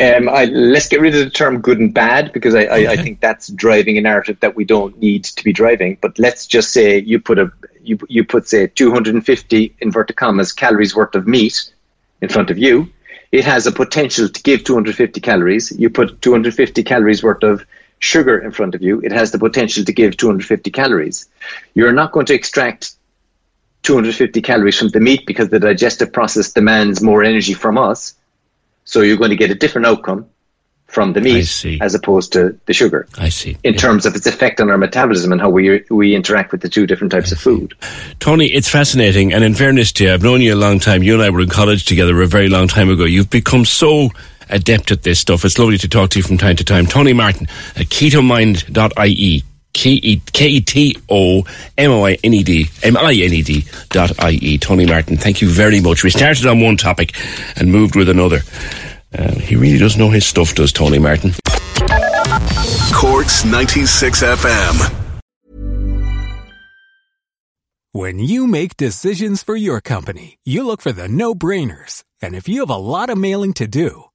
Um, 0.00 0.30
I, 0.30 0.46
let's 0.46 0.88
get 0.88 1.02
rid 1.02 1.14
of 1.14 1.22
the 1.22 1.30
term 1.30 1.60
good 1.60 1.78
and 1.78 1.92
bad 1.92 2.32
because 2.32 2.54
I, 2.54 2.62
I, 2.62 2.76
I 2.92 2.96
think 2.96 3.20
that's 3.20 3.48
driving 3.48 3.98
a 3.98 4.00
narrative 4.00 4.40
that 4.40 4.56
we 4.56 4.64
don't 4.64 4.98
need 4.98 5.24
to 5.24 5.44
be 5.44 5.52
driving. 5.52 5.98
But 6.00 6.18
let's 6.18 6.46
just 6.46 6.72
say 6.72 6.98
you 6.98 7.20
put 7.20 7.38
a 7.38 7.52
you, 7.82 7.98
you 8.08 8.24
put 8.24 8.48
say 8.48 8.68
250 8.68 9.76
inverted 9.80 10.16
commas 10.16 10.52
calories 10.52 10.96
worth 10.96 11.14
of 11.14 11.26
meat 11.26 11.74
in 12.22 12.30
front 12.30 12.50
of 12.50 12.56
you. 12.56 12.90
It 13.32 13.44
has 13.44 13.66
a 13.66 13.72
potential 13.72 14.30
to 14.30 14.42
give 14.42 14.64
250 14.64 15.20
calories. 15.20 15.70
You 15.72 15.90
put 15.90 16.22
250 16.22 16.82
calories 16.84 17.22
worth 17.22 17.42
of 17.42 17.66
sugar 18.02 18.36
in 18.36 18.50
front 18.50 18.74
of 18.74 18.82
you. 18.82 19.00
It 19.00 19.12
has 19.12 19.30
the 19.30 19.38
potential 19.38 19.84
to 19.84 19.92
give 19.92 20.16
250 20.16 20.70
calories. 20.72 21.28
You're 21.74 21.92
not 21.92 22.10
going 22.10 22.26
to 22.26 22.34
extract 22.34 22.92
250 23.84 24.42
calories 24.42 24.76
from 24.76 24.88
the 24.88 24.98
meat 24.98 25.24
because 25.24 25.48
the 25.50 25.60
digestive 25.60 26.12
process 26.12 26.52
demands 26.52 27.00
more 27.00 27.22
energy 27.22 27.54
from 27.54 27.78
us. 27.78 28.14
So 28.84 29.02
you're 29.02 29.16
going 29.16 29.30
to 29.30 29.36
get 29.36 29.52
a 29.52 29.54
different 29.54 29.86
outcome 29.86 30.26
from 30.86 31.12
the 31.12 31.20
meat 31.20 31.64
as 31.80 31.94
opposed 31.94 32.32
to 32.32 32.58
the 32.66 32.74
sugar 32.74 33.06
I 33.16 33.28
see. 33.30 33.56
in 33.62 33.72
Yeah. 33.74 33.80
terms 33.80 34.04
of 34.04 34.14
its 34.16 34.26
effect 34.26 34.60
on 34.60 34.68
our 34.68 34.76
metabolism 34.76 35.30
and 35.32 35.40
how 35.40 35.48
we 35.48 35.82
we 35.88 36.14
interact 36.14 36.50
with 36.52 36.60
the 36.60 36.68
two 36.68 36.86
different 36.86 37.12
types 37.12 37.30
of 37.32 37.38
food. 37.38 37.74
Tony, 38.18 38.46
it's 38.46 38.68
fascinating. 38.68 39.32
And 39.32 39.42
in 39.44 39.54
fairness 39.54 39.92
to 39.92 40.04
you, 40.04 40.12
I've 40.12 40.22
known 40.24 40.40
you 40.42 40.54
a 40.54 40.56
long 40.66 40.80
time. 40.80 41.02
You 41.04 41.14
and 41.14 41.22
I 41.22 41.30
were 41.30 41.40
in 41.40 41.48
college 41.48 41.84
together 41.86 42.20
a 42.20 42.26
very 42.26 42.48
long 42.48 42.66
time 42.68 42.90
ago. 42.90 43.04
You've 43.04 43.30
become 43.30 43.64
so 43.64 44.10
adept 44.52 44.90
at 44.92 45.02
this 45.02 45.18
stuff. 45.20 45.44
It's 45.44 45.58
lovely 45.58 45.78
to 45.78 45.88
talk 45.88 46.10
to 46.10 46.18
you 46.18 46.22
from 46.22 46.38
time 46.38 46.56
to 46.56 46.64
time. 46.64 46.86
Tony 46.86 47.12
Martin 47.12 47.48
at 47.76 47.86
ketomind.ie. 47.86 49.42
E, 49.74 50.20
K-E-T-O-M-O-I-N-E-D, 50.32 51.46
M-I-N-E-D 52.82 53.64
dot 53.88 54.22
I-E. 54.22 54.58
Tony 54.58 54.84
Martin, 54.86 55.16
thank 55.16 55.40
you 55.40 55.48
very 55.48 55.80
much. 55.80 56.04
We 56.04 56.10
started 56.10 56.44
on 56.46 56.60
one 56.60 56.76
topic 56.76 57.16
and 57.56 57.72
moved 57.72 57.96
with 57.96 58.10
another. 58.10 58.40
Uh, 59.16 59.32
he 59.32 59.56
really 59.56 59.78
does 59.78 59.96
know 59.96 60.10
his 60.10 60.26
stuff, 60.26 60.54
does 60.54 60.72
Tony 60.72 60.98
Martin? 60.98 61.32
Cork's 62.92 63.44
96 63.46 64.22
FM. 64.22 64.98
When 67.94 68.18
you 68.18 68.46
make 68.46 68.76
decisions 68.78 69.42
for 69.42 69.54
your 69.54 69.82
company, 69.82 70.38
you 70.44 70.64
look 70.64 70.80
for 70.80 70.92
the 70.92 71.08
no 71.08 71.34
brainers. 71.34 72.04
And 72.22 72.34
if 72.34 72.48
you 72.48 72.60
have 72.60 72.70
a 72.70 72.76
lot 72.76 73.10
of 73.10 73.18
mailing 73.18 73.52
to 73.54 73.66
do, 73.66 74.04